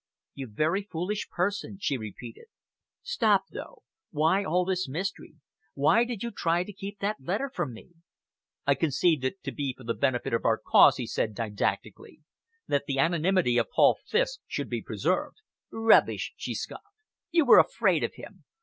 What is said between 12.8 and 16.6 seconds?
the anonymity of 'Paul Fiske' should be preserved." "Rubbish!" she